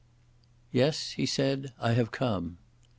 [0.71, 2.57] "Yes," he said, "I have come."